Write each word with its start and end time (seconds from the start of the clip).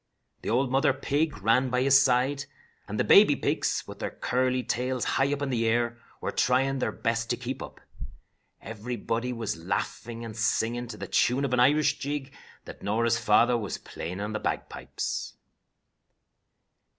The 0.41 0.49
old 0.49 0.71
mother 0.71 0.93
pig 0.93 1.43
ran 1.43 1.69
by 1.69 1.83
his 1.83 2.01
side, 2.01 2.45
and 2.87 2.99
the 2.99 3.03
baby 3.03 3.35
pigs, 3.35 3.83
with 3.85 3.99
their 3.99 4.09
curly 4.09 4.63
tails 4.63 5.03
high 5.05 5.31
up 5.31 5.43
in 5.43 5.51
the 5.51 5.67
air, 5.67 6.01
were 6.21 6.31
trying 6.31 6.79
their 6.79 6.91
best 6.91 7.29
to 7.29 7.37
keep 7.37 7.61
up. 7.61 7.79
Everybody 8.61 9.31
was 9.31 9.57
laughing 9.63 10.25
and 10.25 10.35
singing 10.35 10.87
to 10.87 10.97
the 10.97 11.05
tune 11.05 11.45
of 11.45 11.53
an 11.53 11.59
Irish 11.59 11.99
jig 11.99 12.33
that 12.65 12.81
Norah's 12.81 13.19
father 13.19 13.55
was 13.55 13.77
playing 13.77 14.19
on 14.19 14.33
the 14.33 14.39
bagpipes. 14.39 15.35